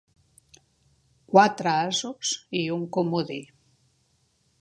Quatre 1.33 1.73
asos 1.89 2.31
i 2.61 2.65
un 2.77 2.87
comodí. 2.97 3.39